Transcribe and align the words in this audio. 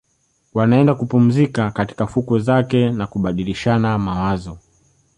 Wanaenda 0.53 0.95
kupumzika 0.95 1.71
katika 1.71 2.07
fukwe 2.07 2.39
zake 2.39 2.89
na 2.91 3.07
kubadilishana 3.07 3.97
mawazo 3.97 4.57